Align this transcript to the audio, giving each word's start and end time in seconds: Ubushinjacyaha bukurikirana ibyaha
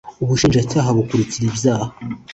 Ubushinjacyaha 0.23 0.89
bukurikirana 0.97 1.49
ibyaha 1.51 1.87